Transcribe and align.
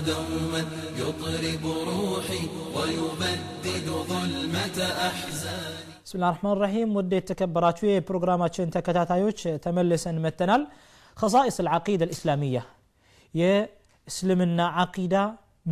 دوما 0.00 0.62
يطرب 1.00 1.64
روحي 1.90 2.42
ويبدد 2.76 3.86
ظلمة 4.10 4.78
أحزاني 5.08 5.86
بسم 6.04 6.14
الله 6.18 6.28
الرحمن 6.30 6.52
الرحيم 6.56 6.88
ودي 6.98 7.16
የተከበራችሁ 7.20 7.84
የፕሮግራማችን 7.88 8.72
ተከታታዮች 8.76 9.40
ተመልሰን 9.64 10.16
መተናል 10.26 10.62
خصائص 11.16 11.56
العقيدة 11.64 12.04
الإسلامية 12.08 12.62
የእስልምና 13.34 14.60
አቂዳ 14.82 15.14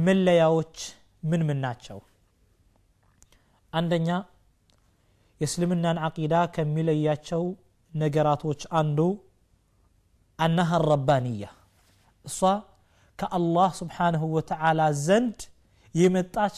መለያዎች 0.06 0.76
ምን 1.30 1.42
ምን 1.48 1.58
ናቸው 1.64 1.98
አንደኛ 3.72 4.08
የእስልምናን 5.40 5.98
አቂዳ 6.08 6.34
ከሚለያቸው 6.54 7.42
ነገራቶች 7.92 8.60
አንዱ 8.80 8.98
አናሃ 10.38 10.70
ረባንያ 10.90 11.44
እሷ 12.24 12.40
ከአላህ 13.18 13.70
ስብሓንሁ 13.80 14.22
ወተዓላ 14.36 14.80
ዘንድ 15.06 15.40
የመጣች 15.94 16.56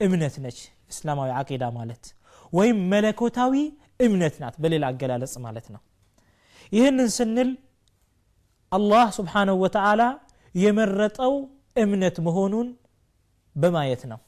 እምነት 0.00 0.34
ነች 0.44 0.58
እስላማዊ 0.92 1.30
አቂዳ 1.40 1.64
ማለት 1.78 2.04
ወይም 2.52 2.78
መለኮታዊ 2.92 3.54
እምነት 4.06 4.34
ናት 4.42 4.54
በሌላ 4.62 4.84
አገላለጽ 4.92 5.34
ማለት 5.46 5.66
ነው 5.74 5.80
ይህንን 6.72 7.08
ስንል 7.16 7.50
አላህ 8.72 9.06
ስብሓንሁ 9.18 9.56
ወተዓላ 9.64 10.02
የመረጠው 10.54 11.34
እምነት 11.82 12.16
መሆኑን 12.26 12.68
በማየት 13.56 14.02
ነው 14.12 14.20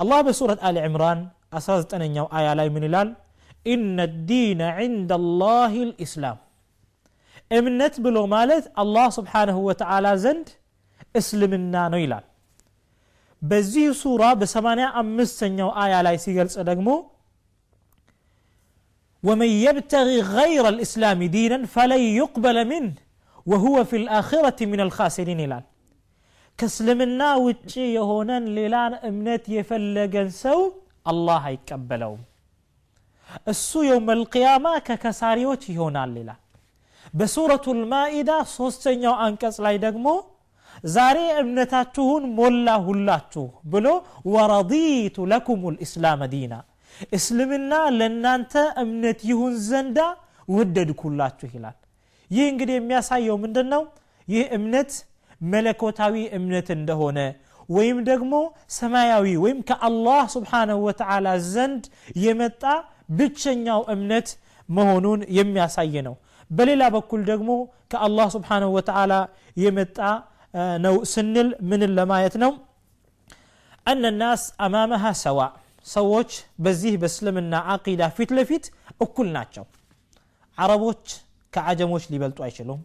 አላህ 0.00 0.18
በሱረት 0.26 0.60
አሊ 0.68 0.76
ዕምራን 0.88 1.20
19ኛው 1.58 2.26
አያ 2.38 2.48
ላይ 2.58 2.68
ምን 2.74 2.84
ይላል 2.88 3.08
ኢነ 3.72 3.98
ዲነ 4.30 4.62
ዕንደ 4.84 5.12
ላህ 5.40 5.74
ልእስላም 5.90 6.38
እምነት 7.58 7.94
ብሎ 8.04 8.18
ማለት 8.36 8.64
አላህ 8.82 9.06
ስብሓንሁ 9.18 9.56
ወተዓላ 9.68 10.06
ዘንድ 10.24 10.48
እስልምና 11.20 11.74
ነው 11.92 12.00
ይላል 12.04 12.24
በዚህ 13.42 13.86
ሱራ 14.02 14.22
በሰማንያ 14.40 14.86
አምስተኛው 15.02 15.70
አያ 15.84 15.94
ላይ 16.08 16.18
ሲገልጽ 16.26 16.56
ደግሞ 16.70 16.88
ومن 19.22 19.50
يبتغي 19.66 20.18
غير 20.38 20.64
الإسلام 20.74 21.18
دينا 21.36 21.58
فلن 21.74 22.02
يقبل 22.20 22.56
منه 22.72 22.92
وهو 23.46 23.76
في 23.90 23.96
الآخرة 24.02 24.58
من 24.72 24.80
الخاسرين 24.86 25.40
ይላል 25.44 25.64
ከእስልምና 26.58 27.20
ውጭ 27.46 27.72
የሆነን 27.96 28.44
ሌላን 28.58 28.92
እምነት 29.08 29.44
የፈለገን 29.56 30.28
ሰው 30.42 30.58
አላህ 31.10 31.42
አይቀበለውም 31.50 32.20
እሱ 33.52 33.70
የውም 33.88 34.08
አልቅያማ 34.14 34.66
ከከሳሪዎች 34.88 35.62
ይሆናል 35.72 36.12
ይላል 36.20 36.40
በሱረቱ 37.13 37.65
ልማኢዳ 37.79 38.31
ሶስተኛው 38.55 39.13
አንቀጽ 39.25 39.57
ላይ 39.65 39.75
ደግሞ 39.85 40.07
ዛሬ 40.89 41.19
እምነታችሁን 41.41 42.23
ሞላ 42.37 42.75
ሁላችሁ 42.85 43.45
ብሎ 43.71 43.87
ወረዲቱ 44.33 45.25
ለኩም 45.31 45.63
ልእስላም 45.75 46.21
ዲና 46.33 46.53
እስልምና 47.15 47.73
ለእናንተ 47.97 48.53
እምነት 48.83 49.19
ይሁን 49.29 49.53
ዘንዳ 49.67 49.99
ወደድኩላችሁ 50.47 51.47
ይላል። 51.55 51.77
ይህ 52.29 52.45
እንግዲህ 52.51 52.75
የሚያሳየው 52.77 53.37
ምንድን 53.43 53.67
ነው 53.73 53.83
ይህ 54.27 54.43
እምነት 54.57 54.91
መለኮታዊ 55.41 56.15
እምነት 56.37 56.67
እንደሆነ 56.77 57.19
ወይም 57.69 57.97
ደግሞ 58.09 58.33
ሰማያዊ 58.77 59.25
ወይም 59.43 59.59
ከአላህ 59.69 60.21
ስብሓንሁ 60.35 60.77
ወተዓላ 60.87 61.27
ዘንድ 61.51 61.83
የመጣ 62.23 62.63
ብቸኛው 63.17 63.81
እምነት 63.93 64.29
መሆኑን 64.69 65.21
የሚያሳይ 65.37 65.93
ነው 66.07 66.15
በሌላ 66.51 66.83
በኩል 66.95 67.21
ደግሞ 67.31 67.51
ከአላህ 67.91 68.27
ስብሓንሁ 68.35 68.69
ወተላ 68.77 69.13
የመጣ 69.63 69.97
ነው 70.85 70.95
ስንል 71.13 71.49
ምንን 71.71 71.91
ለማየት 71.97 72.35
ነው 72.43 72.51
አነ 73.85 74.11
ናስ 74.21 74.43
አማመሃ 74.65 75.03
ሰዋ 75.23 75.39
ሰዎች 75.85 76.31
በዚህ 76.65 76.93
በእስልምና 77.01 77.53
አቂዳ 77.73 78.01
ፊት 78.17 78.31
ለፊት 78.37 78.65
እኩል 79.05 79.27
ናቸው 79.37 79.65
አረቦች 80.57 81.05
ከአጀሞች 81.53 82.03
ሊበልጡ 82.13 82.39
አይችሉም 82.47 82.81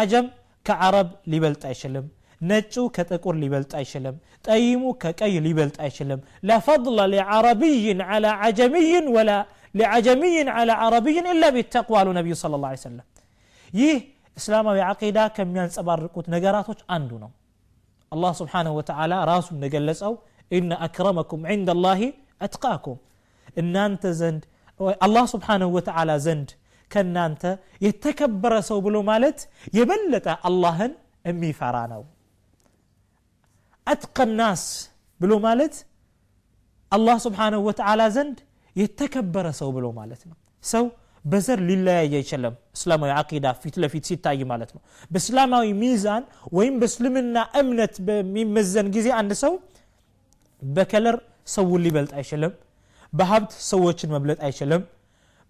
አጀም 0.00 0.26
ከአረብ 0.66 1.08
ሊበልጥ 1.32 1.62
አይችልም 1.70 2.06
ነጩ 2.40 2.74
ከጥቁር 2.96 3.34
ሊበልጥ 3.42 3.72
አይችልም 3.80 4.16
ጠይሙ 4.46 4.82
ከቀይ 5.02 5.34
ሊበልጥ 5.46 5.76
አይችልም 5.84 6.20
لا 6.48 6.56
فضل 6.68 6.98
لعربي 7.14 7.84
على 8.10 8.30
عجمي 8.42 8.90
ولا 9.16 9.38
ሊዓጀምይን 9.75 10.47
ዓላ 10.55 10.71
ዓረብይን 10.85 11.27
ኢላ 11.33 11.45
ቢተቅዋ 11.55 11.95
አሉ 12.01 12.09
ነቢዩ 12.19 12.35
ስለ 12.41 12.59
ላ 12.63 12.71
ሰለም 12.83 13.07
ይህ 13.73 13.97
እስላማዊ 14.37 14.79
ዓቂዳ 14.89 15.19
ከሚያንጸባርቁት 15.35 16.25
ነገራቶች 16.35 16.79
አንዱ 16.95 17.11
ነው 17.23 17.31
አላህ 18.11 18.31
ስብሓንሁ 18.41 18.71
ወተዓላ 18.79 19.13
ራሱ 19.31 19.47
እንደገለጸው 19.55 20.13
ኢነ 20.51 20.71
አክረመኩም 20.85 21.41
ዕንደ 21.53 21.75
ላህ 21.85 22.01
አትቃኩም 22.45 22.97
እናንተ 23.61 24.03
ዘንድ 24.19 24.43
አላህ 25.05 25.25
ስብሓንሁ 25.33 25.69
ወተዓላ 25.77 26.11
ዘንድ 26.25 26.49
ከእናንተ 26.91 27.43
የተከበረ 27.85 28.53
ሰው 28.69 28.79
ብሎ 28.85 28.97
ማለት 29.09 29.39
የበለጠ 29.77 30.27
አላህን 30.49 30.93
የሚፈራ 31.29 31.77
ነው 31.93 32.01
አትቀ 33.87 34.17
ናስ 34.39 34.63
ብሎ 35.19 35.33
ማለት 35.45 35.75
አላህ 36.91 37.17
ስብሓንሁ 37.25 37.59
ወተዓላ 37.67 38.01
ዘንድ 38.15 38.37
የተከበረ 38.76 39.46
ሰው 39.60 39.68
ብሎ 39.76 39.86
ማለት 39.98 40.22
ነው 40.28 40.36
ሰው 40.64 40.84
በዘር 41.24 41.60
ሊለያይ 41.68 42.12
አይችልም 42.18 42.54
እስላማዊ 42.76 43.10
አቂዳ 43.20 43.46
ፊት 43.62 43.76
ለፊት 43.82 44.04
ሲታይ 44.10 44.42
ማለት 44.50 44.70
ነው 44.74 44.80
በእስላማዊ 45.10 45.68
ሚዛን 45.80 46.24
ወይም 46.58 46.74
በእስልምና 46.82 47.36
እምነት 47.60 47.94
በሚመዘን 48.08 48.88
ጊዜ 48.96 49.08
አንድ 49.20 49.32
ሰው 49.42 49.54
በከለር 50.62 51.16
ሰውን 51.54 51.82
ሊበልጥ 51.86 52.12
አይችልም 52.20 52.52
በሀብት 53.12 53.52
ሰዎችን 53.70 54.12
መብለጥ 54.14 54.38
አይችልም 54.48 54.82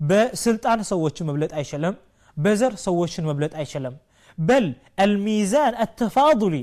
በስልጣን 0.00 0.80
ሰዎችን 0.92 1.26
መብለጥ 1.30 1.52
አይችልም 1.60 1.94
በዘር 2.36 2.74
ሰዎችን 2.86 3.26
መብለጥ 3.28 3.52
አይችልም 3.60 3.94
በል 4.38 4.66
አልሚዛን 5.04 5.74
አተፋضሊ 5.84 6.56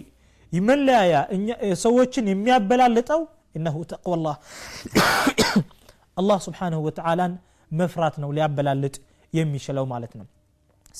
መለያያ 0.53 1.13
ሰዎችን 1.85 2.25
የሚያበላልጠው 2.31 3.21
እነሁ 3.59 3.77
ተቅዋላህ 3.91 4.35
አላህ 6.20 6.38
ስብሓንሁ 6.46 6.78
ወተዓላን 6.86 7.32
መፍራት 7.70 8.14
ነው 8.22 8.30
ሊያበላልጥ 8.36 8.96
የሚችለው 9.32 9.84
ማለት 9.92 10.12
ነው 10.20 10.26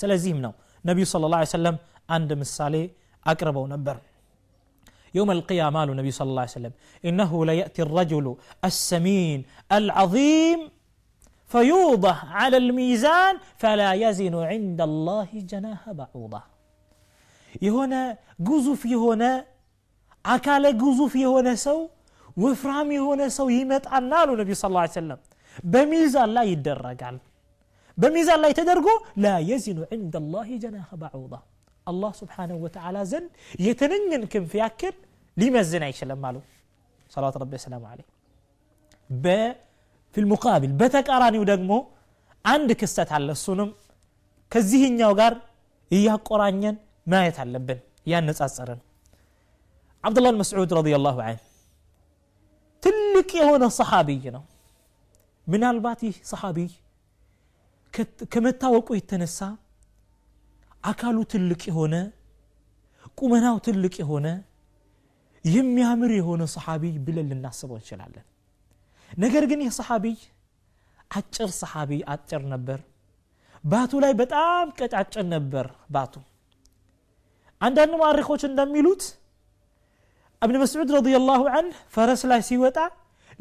ስለዚህም 0.00 0.38
ነው 0.46 0.52
ነቢዩ 0.88 1.04
ስለ 1.12 1.30
ላ 1.34 1.38
ሰለም 1.58 1.76
አንድ 2.16 2.30
ምሳሌ 2.44 2.74
አቅርበው 3.26 3.66
ነበር 3.74 3.96
يوم 5.18 5.30
القيامة 5.38 5.78
قال 5.80 5.88
النبي 5.94 6.10
صلى 6.18 6.28
الله 6.30 6.44
عليه 6.44 6.58
وسلم 6.58 6.74
إنه 7.08 7.30
ليأتي 7.50 7.80
الرجل 7.86 8.26
السمين 8.70 9.38
العظيم 9.78 10.60
فيوضع 11.50 12.16
على 12.40 12.56
الميزان 12.62 13.34
فلا 13.62 13.90
يزن 14.04 14.34
عند 14.52 14.80
الله 14.88 15.28
جناح 15.52 15.82
بعوضة 16.00 16.42
የሆነ 17.66 17.94
ግዙፍ 18.48 18.80
የሆነ 18.94 19.22
አካለ 20.24 20.64
ግዙፍ 20.82 21.12
የሆነ 21.24 21.48
ሰው 21.66 21.78
ወፍራም 22.36 22.88
የሆነ 22.96 23.22
ሰው 23.38 23.46
ይመጣና 23.58 24.12
አሉ 24.22 24.30
ነቢ 24.40 24.50
ስ 24.54 24.66
ሰለም 24.98 25.20
በሚዛን 25.72 26.30
ላይ 26.36 26.46
ይደረጋል 26.54 27.16
በሚዛን 27.98 28.40
ላይ 28.44 28.52
ተደርጎ 28.58 28.88
ላ 29.24 29.32
የዚኑ 29.50 29.78
ዕንደ 29.96 30.16
ላህ 30.34 30.50
ጀናህ 30.64 30.90
ባዑዳ 31.02 31.34
አላህ 31.86 32.12
ስብሓንሁ 32.20 32.56
ወተዓላ 32.64 32.98
ዘንድ 33.12 33.30
የትንኝን 33.66 34.24
ክንፍ 34.32 34.52
ያክል 34.62 34.96
ሊመዝን 35.36 35.84
አይችልም 35.88 36.22
አሉ 36.28 36.36
ሰላት 37.10 37.36
ረቢ 37.42 37.52
ሰላሙ 37.64 37.84
አለ 37.92 38.00
في 40.14 40.18
المقابل 40.24 40.70
በተቃራኒው 40.80 41.42
ደግሞ 41.52 41.72
አንድ 42.44 42.70
ክስተት 42.80 43.10
አለ 43.16 43.28
እሱንም 43.36 43.70
ከዚህኛው 44.52 45.12
ጋር 45.20 45.32
እያቆራኘን 45.90 46.76
ማየት 47.06 47.36
አለብን 47.42 47.78
እያነጻጸርን 48.06 48.80
አብዱላህ 50.04 50.32
መስዑድ 50.40 50.70
ረዲየላሁ 50.78 51.16
ዐንሁ 51.26 51.42
ትልቅ 52.82 53.30
የሆነ 53.40 53.64
ሰሓቢይ 53.78 54.24
ነው 54.36 54.44
ምናልባት 55.46 56.00
ይህ 56.06 56.16
ሰሓቢይ 56.30 56.70
ከመታወቁ 58.32 58.88
የተነሳ 58.98 59.38
አካሉ 60.84 61.16
ትልቅ 61.32 61.62
የሆነ 61.70 61.94
ቁመናው 63.20 63.56
ትልቅ 63.66 63.94
የሆነ 64.02 64.26
የሚያምር 65.44 66.12
የሆነ 66.18 66.42
ሰሓቢይ 66.54 66.94
ብለን 67.06 67.28
ልናስበው 67.30 67.76
እንችላለን 67.80 68.26
ነገር 69.18 69.44
ግን 69.50 69.60
ይህ 69.64 69.72
ሰሓቢይ 69.78 70.16
አጭር 71.10 71.50
ሰሓቢይ 71.60 72.00
አጭር 72.14 72.42
ነበር 72.54 72.80
ባቱ 73.64 73.92
ላይ 74.04 74.12
በጣም 74.20 74.66
ቀጫጭን 74.78 75.26
ነበር 75.34 75.66
ባቱ 75.94 76.14
አንዳንድ 77.60 77.94
ማሪኮች 78.02 78.42
እንደሚሉት 78.48 79.04
እብን 80.44 80.56
መስዑድ 80.62 80.88
ረዲየላሁ 80.98 81.42
አንህ 81.58 81.76
ፈረስ 81.94 82.22
ላይ 82.30 82.40
ሲወጣ 82.48 82.78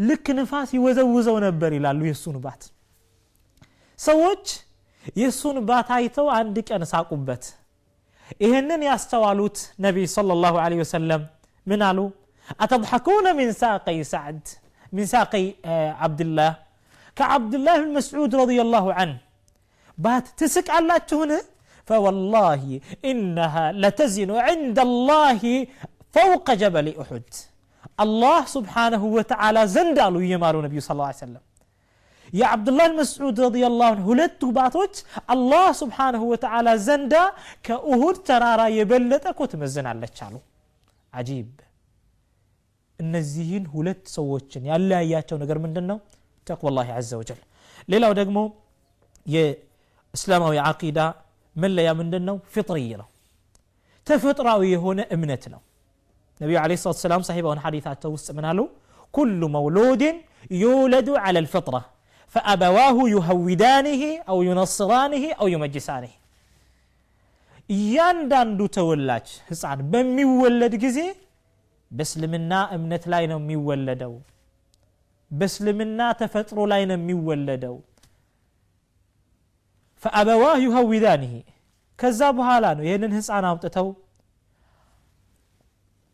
ልክ 0.09 0.25
ንፋስ 0.39 0.69
ይወዘውዘው 0.77 1.37
ነበር 1.47 1.71
ይላሉ 1.77 2.01
የእሱን 2.09 2.37
ባት 2.45 2.61
ሰዎች 3.99 4.45
የእሱን 5.21 5.57
ባት 5.69 5.87
አይተው 5.97 6.27
አንድ 6.39 6.57
ቀን 6.69 6.83
ሳቁበት 6.91 7.43
ይህንን 8.43 8.81
ያስተዋሉት 8.89 9.57
ነቢይ 9.85 10.05
صلى 10.17 10.31
الله 10.37 10.55
عليه 10.65 10.79
وسلم 10.85 11.21
ምን 11.69 11.81
አሉ 11.89 11.99
أتضحكون 12.63 13.25
من 13.39 13.47
ساقي 13.63 13.97
سعد 14.13 14.43
من 14.95 15.03
ساقي 15.13 15.45
عبد 16.03 16.21
الله 16.25 16.51
كعبد 17.17 17.53
الله 17.57 17.75
بن 17.83 17.91
مسعود 17.99 18.31
رضي 18.43 18.59
الله 18.65 18.85
عنه 18.97 19.17
بات 20.05 20.25
تسك 20.39 20.67
على 20.75 20.95
تهنا 21.09 21.39
فوالله 21.87 22.63
إنها 23.11 23.65
لتزن 23.83 24.31
عند 24.47 24.77
الله 24.87 25.41
فوق 26.14 26.46
جبل 26.62 26.86
أحد. 27.02 27.26
الله 28.04 28.40
سبحانه 28.56 29.02
وتعالى 29.16 29.62
زندالو 29.76 30.20
يمارو 30.32 30.58
نبي 30.66 30.78
صلى 30.86 30.94
الله 30.96 31.10
عليه 31.10 31.24
وسلم. 31.24 31.44
يا 32.40 32.46
عبد 32.52 32.68
الله 32.70 32.86
المسعود 32.90 33.36
رضي 33.46 33.62
الله 33.70 33.88
عنه 33.94 34.04
هلت 34.10 34.40
باتوت 34.58 34.94
الله 35.34 35.66
سبحانه 35.82 36.22
وتعالى 36.32 36.72
زندا 36.88 37.24
كأهود 37.66 38.16
ترارا 38.28 38.66
يبلتك 38.78 39.38
وتمزن 39.42 39.86
على 39.90 40.06
تشالو 40.14 40.40
عجيب. 41.18 41.50
النزيين 43.02 43.64
هلت 43.74 44.00
سووتشن 44.16 44.62
يا 44.68 44.74
الله 44.78 45.00
ياتو 45.12 45.34
نقر 45.40 45.58
من 45.64 45.72
دنو 45.76 45.98
تقوى 46.46 46.68
الله 46.70 46.88
عز 46.98 47.12
وجل. 47.20 47.40
ليلا 47.90 48.06
ودقمو 48.10 48.44
يا 49.34 49.44
اسلام 50.16 50.42
ويا 50.48 50.62
عقيده 50.68 51.04
من 51.60 51.70
لا 51.76 51.82
يا 51.88 51.92
من 51.98 52.08
دنو 52.12 52.36
فطريه 52.54 53.04
تفطراوي 54.06 54.72
هنا 54.84 55.04
امنتنا 55.14 55.58
ነቢዩ 56.39 56.57
ለ 56.63 56.75
ሰላት 56.81 56.97
ሰላም 57.03 57.21
ሳሒባውን 57.27 57.59
ሐዲታቸው 57.63 58.09
ውስጥ 58.15 58.27
ምን 58.37 58.45
አሉ 58.49 58.59
ኩሉ 59.13 59.41
መውሉድን 59.55 60.17
ዩውለዱ 60.63 61.07
ዐላ 61.23 61.37
ልፍጥራ 61.45 61.75
ፈአበዋሁ 62.35 62.97
ዩሀዊዳንህ 63.15 64.01
አው 64.31 64.39
ዩነስራንህ 64.49 65.23
አው 65.41 65.47
ዩመጅሳንህ 65.53 66.13
እያንዳንዱ 67.69 68.59
ተወላጅ 68.75 69.27
ህፃን 69.49 69.79
በሚወለድ 69.93 70.73
ጊዜ 70.83 70.99
በእስልምና 71.91 72.53
እምነት 72.75 73.03
ላይ 73.13 73.23
ነው 73.31 73.39
የሚወለደው 73.41 74.13
በእስልምና 75.31 75.99
ተፈጥሮ 76.21 76.59
ላይ 76.71 76.81
ነው 76.89 76.97
የሚወለደው 76.99 77.75
ፈአበዋህ 80.03 80.57
ዩሀዊዳንህ 80.65 81.33
ከዛ 81.99 82.21
በኋላ 82.37 82.65
ነው 82.77 82.83
ይህንን 82.87 83.13
ህፃን 83.17 83.45
አምጥተው 83.51 83.87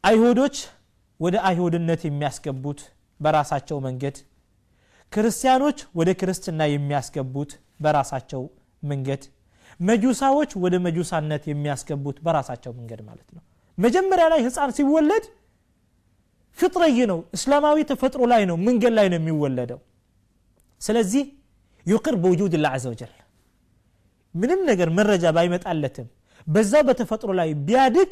አይሁዶች 0.04 0.56
ወደ 1.20 1.36
አይሁድነት 1.48 2.02
የሚያስገቡት 2.06 2.80
በራሳቸው 3.20 3.78
መንገድ 3.86 4.16
ክርስቲያኖች 5.12 5.78
ወደ 5.98 6.10
ክርስትና 6.20 6.60
የሚያስገቡት 6.70 7.50
በራሳቸው 7.80 8.42
መንገድ 8.82 9.22
መጁሳዎች 9.80 10.50
ወደ 10.62 10.74
መጁሳነት 10.86 11.42
የሚያስገቡት 11.50 12.16
በራሳቸው 12.26 12.72
መንገድ 12.78 13.00
ማለት 13.08 13.28
ነው። 13.36 13.42
መጀመሪያ 13.78 14.26
ላይ 14.32 14.40
ህፃን 14.46 14.70
ሲወለድ 14.78 15.24
ፍጥረይ 16.58 16.98
ነው 17.10 17.18
እስላማዊ 17.36 17.78
ተፈጥሮ 17.90 18.22
ላይ 18.32 18.42
ነው 18.50 18.56
መንገድ 18.68 18.92
ላይ 18.98 19.06
ነው 19.12 19.18
የሚወለደው። 19.20 19.80
ስለዚህ 20.80 21.24
ዩቅር 21.86 22.14
በውጁድ 22.22 22.54
ላ 22.58 22.68
ምንም 24.34 24.60
ነገር 24.70 24.88
መረጃ 24.98 25.26
ባይመጣለትም 25.36 26.06
በዛ 26.46 26.72
በተፈጥሮ 26.88 27.30
ላይ 27.38 27.48
ቢያድግ 27.66 28.10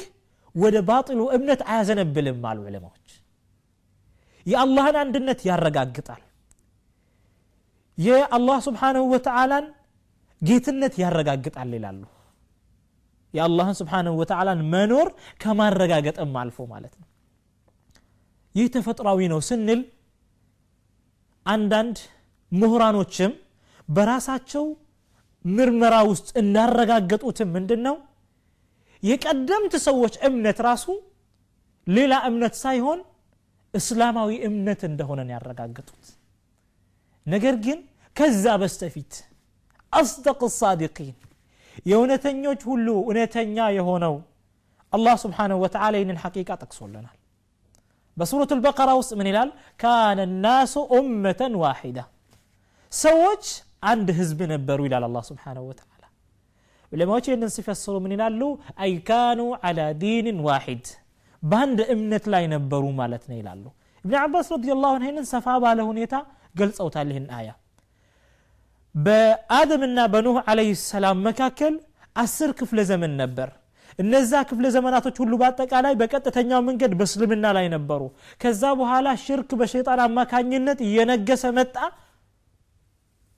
ወደ 0.57 0.77
ባጢሉ 0.89 1.21
እምነት 1.37 1.61
አያዘነብልም 1.69 2.45
አሉ 2.51 2.61
ዕለማዎች 2.69 3.09
የአላህን 4.47 4.97
አንድነት 5.03 5.41
ያረጋግጣል። 5.49 6.23
የአላህ 7.99 8.59
ስብሓንሁ 8.67 9.03
ወተዓላን 9.13 9.67
ጌትነት 10.43 10.95
ያረጋግጣል 11.03 11.71
ይላሉ። 11.77 12.03
የአላህን 13.35 13.77
ስብሓንሁ 13.81 14.13
ወተዓላን 14.21 14.61
መኖር 14.73 15.09
ከማረጋገጥም 15.43 16.35
አልፎ 16.43 16.59
ማለት 16.73 16.95
ነው። 17.01 17.07
ይህ 18.55 18.67
ተፈጥሯዊ 18.75 19.21
ነው 19.33 19.41
ስንል 19.49 19.81
አንዳንድ 21.47 21.97
ምሁራኖችም 22.53 23.33
በራሳቸው 23.89 24.65
ምርመራ 25.45 25.95
ውስጥ 26.11 26.29
እንዳረጋገጡትም 26.41 27.51
ምንድን 27.57 27.81
ነው 27.87 27.97
የቀደምት 29.06 29.74
ሰዎች 29.88 30.14
እምነት 30.28 30.60
ራሱ 30.68 30.86
ሌላ 31.88 32.14
እምነት 32.30 32.56
ሳይሆን 32.64 33.00
እስላማዊ 33.74 34.32
እምነት 34.48 34.82
እንደሆነን 34.90 35.30
ያረጋገጡት 35.36 36.06
ነገር 37.26 37.56
ግን 37.66 37.80
ከዛ 38.16 38.46
በስተፊት 38.62 39.14
አስደቅ 39.94 40.42
ሳዲቂን 40.58 41.16
የእውነተኞች 41.90 42.62
ሁሉ 42.70 42.88
እውነተኛ 43.04 43.58
የሆነው 43.78 44.16
አላህ 44.94 45.16
ስብሓንሁ 45.24 45.58
ወተዓላ 45.64 45.94
ይህንን 46.00 46.18
ሐቂቃ 46.24 46.50
ጠቅሶልናል 46.64 47.18
በሱረቱ 48.18 48.52
ልበቀራ 48.58 48.90
ውስጥ 49.00 49.12
ምን 49.20 49.28
ይላል 49.32 49.50
ካነ 49.82 50.20
ናሱ 50.46 50.74
ኡመተን 50.98 51.54
ዋሒዳ 51.62 52.00
ሰዎች 52.92 53.46
አንድ 53.92 54.08
ህዝብ 54.20 54.40
ነበሩ 54.54 54.80
ይላል 54.88 55.04
አላህ 55.10 55.24
ስብሓንሁ 55.30 55.64
ወተዓላ 55.70 55.95
ዑለማዎች 56.92 57.26
ይህንን 57.30 57.52
ሲፈስሩ 57.56 57.96
ምን 58.04 58.14
ይላሉ 58.16 58.42
አይ 58.84 58.94
ካኑ 59.10 59.42
አላ 59.68 59.80
ዲንን 60.02 60.40
ዋሒድ 60.48 60.88
በአንድ 61.44 61.80
እምነት 61.94 62.26
ላይ 62.34 62.44
ነበሩ 62.56 62.84
ማለት 63.00 63.24
ነው 63.30 63.38
ይላሉ 63.42 63.64
እብን 64.06 64.18
አባስ 64.26 64.48
ረዲ 64.54 64.68
ላሁ 64.84 64.94
ይህንን 65.04 65.26
ሰፋ 65.34 65.56
ባለ 65.64 65.80
ሁኔታ 65.92 66.16
ገልጸውታል 66.56 67.10
ይህን 67.14 67.28
አያ 67.40 67.50
በአደምና 68.96 70.00
በኑህ 70.14 70.38
አለህ 70.52 70.70
ሰላም 70.92 71.20
መካከል 71.28 71.74
አስር 72.16 72.50
ክፍለ 72.60 72.80
ዘመን 72.90 73.14
ነበር 73.22 73.50
እነዛ 74.00 74.32
ክፍለ 74.50 74.66
ዘመናቶች 74.76 75.16
ሁሉ 75.22 75.34
በአጠቃላይ 75.42 75.94
በቀጥተኛው 76.02 76.62
መንገድ 76.68 76.92
በእስልምና 77.00 77.46
ላይ 77.58 77.66
ነበሩ 77.76 78.02
ከዛ 78.42 78.64
በኋላ 78.80 79.08
ሽርክ 79.24 79.52
በሸይጣን 79.62 80.00
አማካኝነት 80.06 80.80
እየነገሰ 80.88 81.44
መጣ 81.60 81.76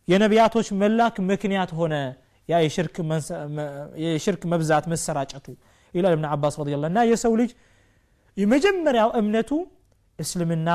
የነቢያቶች 0.08 0.68
መላክ 0.82 1.16
ምክንያት 1.32 1.72
ሆነ 1.80 1.94
ያ 2.04 2.12
የሽርክ 4.04 4.44
መብዛት 4.54 4.86
መሰራጨቱ 4.94 5.46
ይላል 5.94 6.14
እብን 6.16 6.26
አባስ 6.34 6.56
ረዲ 6.62 6.74
እና 6.90 7.00
የሰው 7.12 7.34
ልጅ 7.42 7.52
የመጀመሪያው 8.38 9.10
እምነቱ 9.20 9.52
እስልምና 10.20 10.70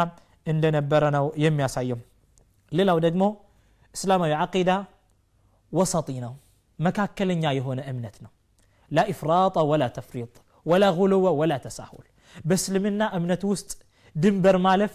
እንደነበረ 0.47 1.05
ነው 1.17 1.27
የሚያሳየው 1.45 1.99
ሌላው 2.73 2.99
ደግሞ 3.07 3.25
እስላማዊ 3.95 4.33
ዓቂዳ 4.45 4.71
ወሰጢ 5.73 6.11
ነው 6.25 6.33
መካከለኛ 6.79 7.45
የሆነ 7.59 7.81
እምነት 7.93 8.17
ነው 8.25 8.33
ላ 8.91 9.05
ኢፍራጣ 9.13 9.59
ወላ 9.71 9.85
ተፍሪጥ 9.97 10.33
ወላ 10.67 10.85
ጉሉወ 10.99 11.27
ወላ 11.41 11.55
ተሳሁል 11.65 12.07
በእስልምና 12.49 13.03
እምነት 13.19 13.43
ውስጥ 13.51 13.71
ድንበር 14.15 14.57
ማለፍ 14.67 14.95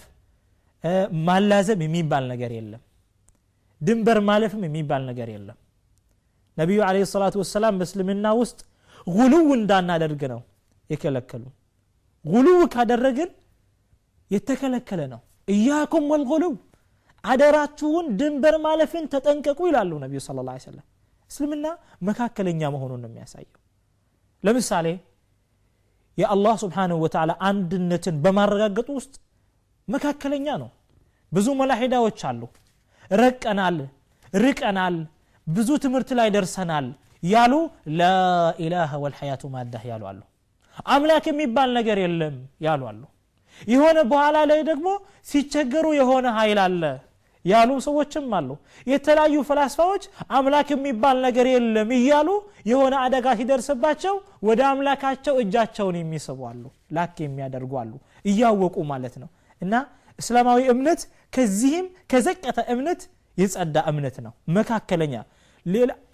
ማላዘም 1.28 1.82
የሚባል 1.86 2.24
ነገር 2.32 2.52
የለም 2.58 2.82
ድንበር 3.82 4.18
ማለፍም 4.30 4.64
የሚባል 4.68 5.04
ነገር 5.10 5.30
የለም 5.36 5.58
ነቢዩ 6.59 6.79
አለ 6.87 6.97
ሰላቱ 7.11 7.35
ወሰላም 7.43 7.75
በእስልምና 7.81 8.27
ውስጥ 8.41 8.59
ጉሉው 9.09 9.47
እንዳናደርግ 9.59 10.23
ነው 10.33 10.41
የከለከሉ። 10.91 11.45
ጉሉው 12.25 12.61
ካደረግን 12.75 13.31
የተከለከለ 14.31 15.01
ነው። 15.13 15.21
እያኩም 15.49 16.07
ወልጉሉው 16.13 16.55
አደራችሁን 17.25 18.07
ድንበር 18.19 18.55
ማለፍን 18.65 19.05
ተጠንቀቁ 19.13 19.61
ይላሉ 19.69 19.93
ነቢዩ 20.05 20.21
ስለ 20.27 20.45
ላ 20.49 20.57
ሰለም 20.67 20.85
እስልምና 21.31 21.67
መካከለኛ 22.09 22.61
መሆኑን 22.75 23.01
ነው 23.05 23.11
የሚያሳየው። 23.11 23.59
ለምሳሌ 24.45 24.87
የአላህ 26.19 26.55
ስብሓንሁ 26.63 26.97
ወተዓላ 27.05 27.33
አንድነትን 27.49 28.17
በማረጋገጡ 28.25 28.89
ውስጥ 28.99 29.15
መካከለኛ 29.89 30.47
ነው። 30.63 30.71
ብዙ 31.33 31.47
መላሒዳዎች 31.61 32.21
አሉ። 32.29 32.43
ረቀናል 33.15 33.77
ርቀናል 34.33 34.97
ብዙ 35.49 35.69
ትምህርት 35.85 36.11
ላይ 36.19 36.29
ደርሰናል 36.35 36.87
ያሉ 37.27 37.53
ላኢላሃ 38.01 38.91
ወልሐያቱ 39.05 39.43
ማዳህ 39.55 39.85
ያሉ 39.91 40.03
አሉ። 40.11 40.21
አምላክ 40.93 41.25
የሚባል 41.31 41.71
ነገር 41.79 41.99
የለም 42.03 42.35
ያሉ 42.67 42.83
አሉ። 42.91 43.03
የሆነ 43.69 43.99
በኋላ 44.11 44.37
ላይ 44.51 44.61
ደግሞ 44.69 44.89
ሲቸገሩ 45.31 45.87
የሆነ 46.01 46.27
ኃይል 46.37 46.59
አለ 46.65 46.83
ያሉ 47.45 47.71
ሰዎችም 47.87 48.27
አሉ። 48.39 48.51
የተለያዩ 48.87 49.37
ፈላስፋዎች 49.49 50.05
አምላክ 50.39 50.69
የሚባል 50.75 51.17
ነገር 51.27 51.47
የለም 51.53 51.91
እያሉ 51.99 52.29
የሆነ 52.71 52.95
አደጋ 53.05 53.27
ሲደርስባቸው 53.41 54.15
ወደ 54.49 54.61
አምላካቸው 54.71 55.35
እጃቸውን 55.43 55.97
የሚስቡ 56.01 56.41
አሉ 56.51 56.65
ላክ 56.97 57.17
የሚያደርጉ 57.25 57.73
አሉ 57.83 57.93
እያወቁ 58.25 58.77
ማለት 58.93 59.17
ነው። 59.23 59.31
እና 59.63 59.75
እስላማዊ 60.19 60.61
እምነት 60.75 61.01
ከዚህም 61.33 61.87
ከዘቀተ 62.13 62.59
እምነት 62.75 63.01
የጸዳ 63.39 63.77
እምነት 63.91 64.17
ነው። 64.27 64.33
መካከለኛ 64.57 65.15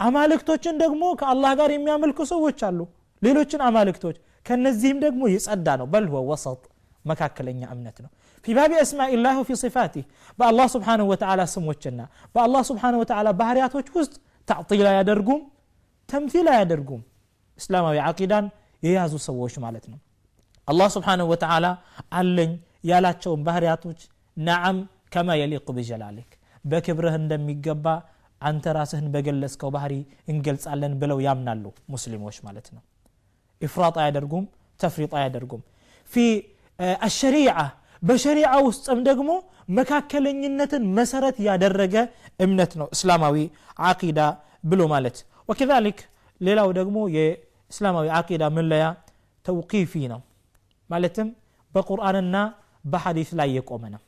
አማልክቶችን 0.05 0.75
ደግሞ 0.83 1.03
ከአላህ 1.19 1.51
ጋር 1.59 1.69
የሚያመልኩ 1.75 2.19
ሰዎች 2.33 2.59
አሉ። 2.69 2.79
ሌሎችን 3.21 3.61
አማልክቶች 3.67 4.15
ከነዚህም 4.45 4.97
ደግሞ 5.05 5.21
ይጸዳ 5.35 5.67
ነው። 5.81 5.87
በልወ 5.93 6.15
ወሰጥ 6.31 6.61
መካከለኛ 7.05 7.61
እምነት 7.75 7.97
ነው። 8.05 8.11
في 8.45 8.51
باب 8.53 8.71
اسماء 8.85 9.09
الله 9.17 9.33
وفي 9.41 9.53
صفاته 9.65 10.03
بالله 10.39 10.65
سبحانه 10.75 11.05
وتعالى 11.11 11.43
سموتنا 11.55 12.05
الله 12.47 12.61
سبحانه 12.71 12.97
وتعالى 13.01 13.29
بحريات 13.39 13.71
وجوز 13.77 14.07
تعطيل 14.49 14.85
يا 14.97 15.01
درقوم 15.09 15.41
تمثيل 16.11 16.47
يا 16.59 16.63
درقوم 16.71 17.01
اسلام 17.59 17.85
يا 17.97 18.01
عقيدا 18.09 18.39
سووش 19.27 19.53
مالتنا 19.65 19.97
الله 20.71 20.87
سبحانه 20.97 21.25
وتعالى 21.31 21.71
علن 22.17 22.51
يا 22.89 22.97
لاتشوم 23.03 23.39
بحريات 23.47 23.83
نعم 24.49 24.77
كما 25.13 25.33
يليق 25.41 25.67
بجلالك 25.77 26.29
بكبره 26.69 27.11
اندم 27.19 27.43
يقبا 27.53 27.95
አንተ 28.44 28.64
ራስህን 28.76 29.06
በገለጽከው 29.14 29.70
ባህሪ 29.74 29.94
እንገልጻለን 30.32 30.92
ብለው 31.00 31.18
ያምናሉ 31.26 31.64
ሙስሊሞች 31.94 32.36
ማለት 32.46 32.68
ነው 32.76 32.82
ኢፍራጥ 33.60 33.96
አያደርጉም 34.02 34.44
ተፍሪጥ 34.80 35.12
አያደርጉም 35.20 35.62
ፊ 36.08 36.22
አሸሪዓ 37.06 37.56
በሸሪዓ 38.02 38.52
ውስጥም 38.68 39.00
ደግሞ 39.08 39.30
መካከለኝነትን 39.80 40.84
መሰረት 40.98 41.36
ያደረገ 41.48 41.96
እምነት 42.44 42.72
ነው 42.80 42.88
እስላማዊ 42.96 43.36
አቂዳ 43.90 44.20
ብሎ 44.70 44.80
ማለት 44.94 45.16
ወከዛሊክ 45.50 45.98
ሌላው 46.40 46.68
ደግሞ 46.78 46.98
የእስላማዊ 47.16 48.06
አቂዳ 48.18 48.44
መለያ 48.58 48.84
ተውቂፊ 49.44 49.92
ነው 50.12 50.20
ማለትም 50.90 51.28
በቁርአንና 51.72 52.36
በሐዲስ 52.84 53.30
ላይ 53.40 53.48
የቆመ 53.58 53.84
ነው 53.94 54.02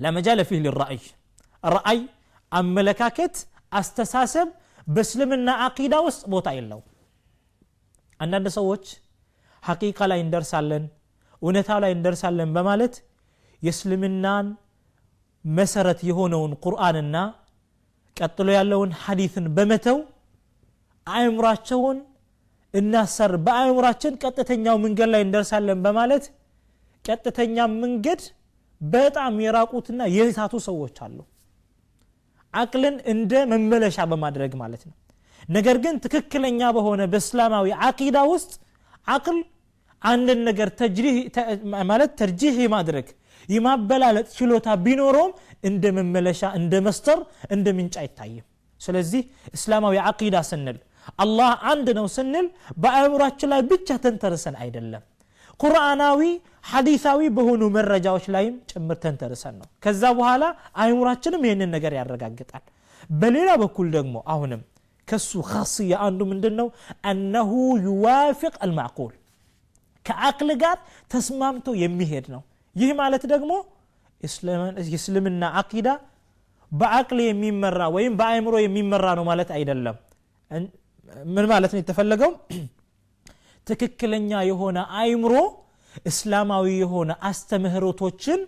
ለመጃለ 0.00 0.40
ፊህ 0.48 0.60
ልራእይ 0.66 1.02
ራእይ 1.64 2.00
አመለካከት 2.51 3.35
አስተሳሰብ 3.79 4.47
በእስልምና 4.87 5.49
አቂዳ 5.65 5.95
ውስጥ 6.05 6.23
ቦታ 6.33 6.47
የለው 6.57 6.79
አንዳንድ 8.19 8.47
ሰዎች 8.57 8.85
ሐቂቃ 9.63 9.99
ላይ 10.11 10.19
እንደርሳለን 10.25 10.83
እውነታ 11.41 11.69
ላይ 11.83 11.91
እንደርሳለን 11.97 12.49
በማለት 12.57 12.93
የእስልምናን 13.61 14.47
መሰረት 15.45 15.99
የሆነውን 16.09 16.53
ቁርአንና 16.65 17.17
ቀጥሎ 18.17 18.47
ያለውን 18.57 18.91
ሐዲትን 19.03 19.45
በመተው 19.57 19.97
አእምሯቸውን 21.07 21.97
እናሰር 22.73 23.33
በአእምሯችን 23.45 24.17
ቀጥተኛው 24.23 24.77
መንገድ 24.85 25.09
ላይ 25.13 25.21
እንደርሳለን 25.27 25.79
በማለት 25.85 26.25
ቀጥተኛ 27.05 27.67
መንገድ 27.81 28.21
በጣም 28.81 29.35
የራቁትና 29.43 30.01
የሳቱ 30.15 30.55
ሰዎች 30.67 30.97
አሉ 31.05 31.17
አቅልን 32.56 32.96
እንደ 33.12 33.32
መመለሻ 33.52 33.98
በማድረግ 34.10 34.52
ማለት 34.62 34.82
ነው 34.88 34.94
ነገር 35.48 35.76
ግን 35.84 35.94
ትክክለኛ 36.04 36.60
በሆነ 36.76 37.02
በእስላማዊ 37.12 37.68
አቂዳ 37.88 38.18
ውስጥ 38.32 38.52
አቅል 39.06 39.38
አንድን 40.02 40.40
ነገር 40.48 40.68
ማለት 41.84 42.12
ተርጂህ 42.20 42.56
የማድረግ 42.64 43.08
የማበላለጥ 43.48 44.26
ችሎታ 44.36 44.74
ቢኖረውም 44.84 45.32
እንደ 45.68 45.84
መመለሻ 45.98 46.50
እንደ 46.60 46.74
መስተር 46.86 47.18
እንደ 47.56 47.66
ምንጭ 47.78 47.94
አይታይም 48.02 48.44
ስለዚህ 48.80 49.22
እስላማዊ 49.56 49.96
አቂዳ 50.10 50.36
ስንል 50.50 50.78
አላህ 51.24 51.50
አንድ 51.72 51.88
ነው 51.98 52.06
ስንል 52.16 52.46
በአእምሯችን 52.82 53.50
ላይ 53.52 53.60
ብቻ 53.72 53.96
ተንተርሰን 54.04 54.56
አይደለም 54.64 55.02
ቁርአናዊ 55.60 56.20
ሐዲሳዊ 56.70 57.20
በሆኑ 57.36 57.62
መረጃዎች 57.76 58.24
ላይም 58.34 58.54
ጭምር 58.70 58.96
ተንተርሰን 59.04 59.54
ነው 59.60 59.66
ከዛ 59.84 60.02
በኋላ 60.18 60.44
አይምራችንም 60.82 61.42
ይህንን 61.46 61.70
ነገር 61.76 61.92
ያረጋግጣል 61.98 62.64
በሌላ 63.14 63.50
በኩል 63.62 63.88
ደግሞ 63.96 64.16
አሁንም 64.34 64.60
ከሱ 65.08 65.40
ካስያ 65.48 65.94
አንዱ 66.06 66.20
ምንድን 66.30 66.54
ነው 66.60 66.68
አነሁ 67.10 67.50
ዩዋፊቅ 67.86 68.54
አልማዕቁል 68.64 69.12
ከአቅል 70.06 70.50
ጋር 70.62 70.76
ተስማምቶ 71.10 71.74
የሚሄድ 71.82 72.26
ነው 72.34 72.42
ይህ 72.76 72.90
ማለት 73.00 73.24
ደግሞ 73.32 73.52
የእስልምና 74.86 75.44
አቂዳ 75.60 75.88
በአቅል 76.72 77.18
የሚመራ 77.24 77.80
ወይም 77.96 78.12
በአእምሮ 78.20 78.54
የሚመራ 78.64 79.06
ነው 79.18 79.24
ማለት 79.30 79.50
አይደለም 79.56 79.96
ምን 81.34 81.46
ማለት 81.52 81.70
ነው 81.74 81.80
የተፈለገው 81.80 82.30
ትክክለኛ 83.67 84.31
የሆነ 84.49 84.77
አይምሮ 84.99 85.33
እስላማዊ 86.05 86.67
የሆነ 86.81 87.11
አስተምህሮቶችን 87.29 88.39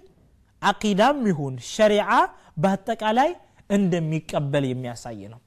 አቂዳም 0.61 1.19
ይሁን 1.29 1.55
ሸሪዓ 1.69 2.09
በአጠቃላይ 2.63 3.29
እንደሚቀበል 3.69 4.65
የሚያሳይ 4.69 5.21
ነው። 5.33 5.39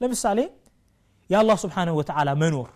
ለምሳሌ 0.00 0.38
የአላህ 1.30 1.56
ስብሓንሁ 1.64 1.94
ወተዓላ 2.00 2.30
መኖር 2.40 2.70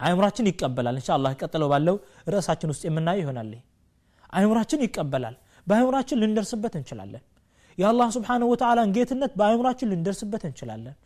አይምራችን 0.00 0.48
ይቀበላል። 0.50 0.96
እንሻ 0.98 1.08
አላህ 1.16 1.32
ቀጥለው 1.40 1.68
ባለው 1.72 1.96
ርዕሳችን 2.32 2.70
ውስጥ 2.72 2.82
የምናየው 2.88 3.22
ይሆናል። 3.22 3.52
አይምራችን 4.32 4.80
ይቀበላል። 4.86 5.36
በአይምራችን 5.66 6.20
ልንደርስበት 6.22 6.74
እንችላለን። 6.80 7.22
የአላህ 7.78 8.08
ስብሓንሁ 8.16 8.46
ወተዓላን 8.52 8.90
ጌትነት 8.96 9.32
በአይምራችን 9.38 9.90
ልንደርስበት 9.92 10.42
እንችላለን። 10.48 10.96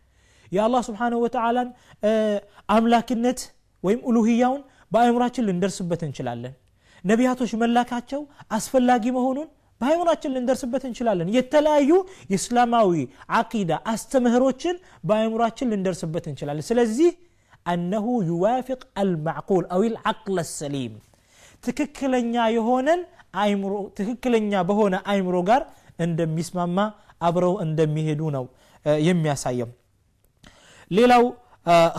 የአላህ 0.53 0.83
ስብሓንሁ 0.89 1.19
ወተዓላን 1.25 1.69
አምላክነት 2.69 3.41
ወይም 3.84 4.00
ኡሉህያውን 4.10 4.62
በአእምራችን 4.91 5.46
ልንደርስበት 5.48 6.01
እንችላለን 6.08 6.53
ነቢያቶች 7.03 7.51
መላካቸው 7.62 8.22
አስፈላጊ 8.58 9.05
መሆኑን 9.17 9.48
በአእምራችን 9.82 10.34
ልንደርስበት 10.36 10.84
እንችላለን 10.89 11.27
የተለያዩ 11.36 11.91
የእስላማዊ 12.32 12.91
አቂዳ 13.39 13.72
አስተምህሮችን 13.94 14.75
በአእምራችን 15.10 15.70
ልንደርስበት 15.74 16.25
እንችላለን 16.32 16.65
ስለዚህ 16.70 17.10
አነሁ 17.74 18.08
ዩዋፊቅ 18.29 18.82
አልማዕቁል 19.01 19.65
አው 19.75 19.84
ልዓቅል 19.88 20.38
ሰሊም 20.51 20.94
ትክክለኛ 21.63 22.36
የሆነን 22.55 23.01
አይምሮ 23.44 23.74
ትክክለኛ 23.98 24.62
በሆነ 24.70 24.96
አይምሮ 25.13 25.38
ጋር 25.50 25.62
እንደሚስማማ 26.05 26.77
አብረው 27.27 27.53
እንደሚሄዱ 27.65 28.22
ነው 28.36 28.46
የሚያሳየው 29.08 29.70
ሌላው 30.91 31.24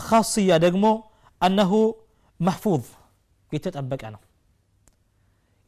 ካስያ 0.06 0.56
ደግሞ 0.66 0.86
አነሁ 1.40 1.72
መሕፉዝ 2.40 2.84
የተጠበቀ 3.52 4.02
ነው 4.14 4.20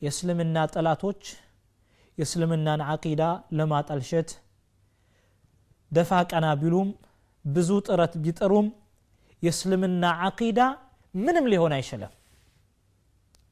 የእስልምና 0.02 0.56
ጠላቶች 0.74 1.22
የእስልምናን 2.18 2.80
አቂዳ 2.92 3.22
ለማጠልሸት 3.58 4.30
ደፋ 5.92 6.20
ቀና 6.30 6.46
ቢሉም 6.62 6.88
ብዙ 7.44 7.70
ጥረት 7.86 8.14
ቢጥሩም 8.24 8.66
የእስልምና 9.42 10.04
አቂዳ 10.28 10.60
ምንም 11.14 11.44
ሊሆን 11.52 11.72
አይችልም 11.76 12.12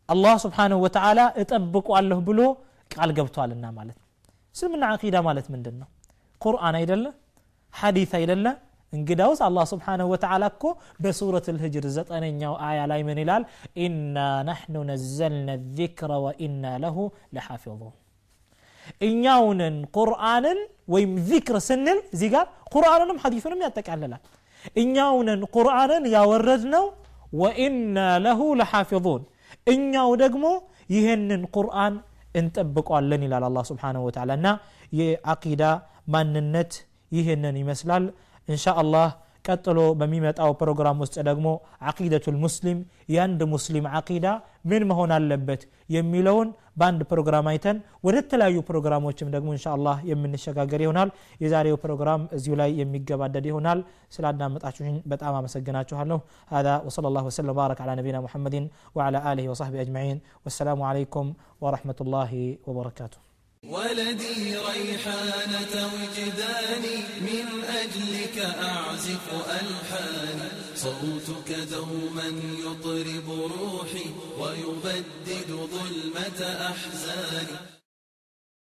አላህ 0.08 0.34
ስብሓንሁ 0.44 0.78
ወተዓላ 0.84 1.20
እጠብቋለሁ 1.42 2.18
ብሎ 2.28 2.40
ቃል 2.90 3.10
ገብቷልና 3.18 3.66
ማለት 3.78 3.96
ነው 4.00 4.06
እስልምና 4.54 4.84
አቂዳ 4.94 5.16
ማለት 5.28 5.46
ምንድን 5.54 5.76
ነው 5.82 5.88
ቁርአን 6.40 6.76
አይደለ 6.80 7.06
ሐዲት 7.74 8.12
አይደለ 8.18 8.46
እንግዳውስ 8.93 9.39
አላህ 9.47 9.65
ስብሓንሁ 9.71 10.05
ወተዓላ 10.13 10.43
እኮ 10.53 10.63
በሱረት 11.03 11.45
ልህጅር 11.55 11.85
ዘጠነኛው 11.97 12.53
አያ 12.67 12.79
ላይ 12.91 13.01
ምን 13.07 13.19
ይላል 13.23 13.43
ኢና 13.83 14.15
ናሕኑ 14.49 14.75
ነዘልና 14.89 15.49
ዚክረ 15.77 16.11
ወኢና 16.25 16.63
ለሁ 16.83 16.97
ለሓፊظን 17.35 17.93
እኛውንን 19.07 19.75
ቁርአንን 19.97 20.59
ወይም 20.93 21.11
ዚክር 21.29 21.57
ስንል 21.67 21.99
እዚህ 22.15 22.29
ጋር 22.35 22.45
ቁርአንንም 22.73 23.19
ሐዲሱንም 23.23 23.61
ያጠቃልላል 23.65 24.21
እኛውንን 24.81 25.41
ቁርአንን 25.55 26.03
ያወረድ 26.15 26.63
ነው 26.75 26.85
ወኢና 27.41 27.97
ለሁ 28.25 28.41
ለሓፊظን 28.61 29.21
እኛው 29.73 30.09
ደግሞ 30.23 30.45
ይህንን 30.95 31.41
ቁርአን 31.57 31.93
እንጠብቋለን 32.35 33.21
ይላል 33.27 33.43
አላ 33.47 33.59
ስብሓንሁ 33.69 34.01
ወተዓላ 34.07 34.31
እና 34.39 34.49
የአቂዳ 34.99 35.63
ማንነት 36.13 36.73
ይህንን 37.11 37.55
ይመስላል 37.61 38.03
እንሻ 38.50 38.74
አላህ 38.82 39.08
ቀጥሎ 39.46 39.80
በሚመጣው 40.00 40.52
ፕሮግራም 40.60 41.00
ውስጥ 41.02 41.16
ደግሞ 41.28 41.48
አቂደቱል 41.90 42.36
ሙስሊም 42.44 42.78
የአንድ 43.14 43.40
ሙስሊም 43.52 43.84
አቂዳ 43.98 44.26
ምን 44.70 44.82
መሆን 44.90 45.10
አለበት 45.16 45.62
የሚለውን 45.94 46.48
በአንድ 46.80 47.02
ፕሮግራም 47.10 47.46
አይተን 47.52 47.76
ወደ 48.06 48.16
ተለያዩ 48.30 48.56
ፕሮግራሞችም 48.70 49.28
ደግሞ 49.34 49.48
እንሻ 49.56 49.66
አላህ 49.76 49.98
የምንሸጋገር 50.10 50.80
ይሆናል 50.86 51.10
የዛሬው 51.44 51.76
ፕሮግራም 51.84 52.24
እዚሁ 52.38 52.54
ላይ 52.62 52.72
የሚገባደድ 52.80 53.46
ይሆናል 53.50 53.80
ስላዳመጣችሁኝ 54.16 54.96
በጣም 55.12 55.34
አመሰግናችኋለሁ 55.40 56.18
هذا 56.54 56.74
وصلى 56.86 57.06
الله 57.10 57.24
وسلم 57.30 57.52
وبارك 57.54 57.78
على 57.84 57.92
نبينا 58.00 58.20
محمد 58.26 58.54
وعلى 58.96 59.18
آله 59.30 59.44
وصحبه 59.52 59.78
أجمعين 59.80 60.16
والسلام 60.44 60.78
عليكم 60.90 61.24
ورحمة 61.62 61.98
الله 62.00 62.32
وبركاته 62.66 63.29
ولدي 63.63 64.57
ريحانة 64.57 65.91
وجداني 65.93 66.97
من 67.21 67.63
أجلك 67.63 68.37
أعزف 68.37 69.25
ألحاني 69.49 70.49
صوتك 70.75 71.51
دوما 71.71 72.27
يطرب 72.59 73.29
روحي 73.29 74.05
ويبدد 74.39 75.49
ظلمة 75.49 76.41
أحزاني. 76.71 77.80